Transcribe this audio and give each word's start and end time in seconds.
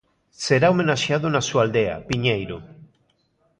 Será 0.45 0.67
homenaxeado 0.71 1.27
na 1.29 1.41
súa 1.47 1.61
aldea, 1.65 2.03
Piñeiro. 2.09 2.57